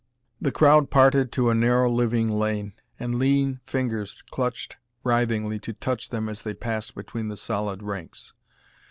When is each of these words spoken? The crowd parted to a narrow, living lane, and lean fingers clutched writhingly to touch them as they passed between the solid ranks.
The 0.41 0.51
crowd 0.51 0.89
parted 0.89 1.31
to 1.33 1.51
a 1.51 1.53
narrow, 1.53 1.87
living 1.87 2.27
lane, 2.27 2.73
and 2.99 3.19
lean 3.19 3.59
fingers 3.67 4.23
clutched 4.31 4.77
writhingly 5.05 5.59
to 5.61 5.73
touch 5.73 6.09
them 6.09 6.27
as 6.27 6.41
they 6.41 6.55
passed 6.55 6.95
between 6.95 7.27
the 7.27 7.37
solid 7.37 7.83
ranks. 7.83 8.33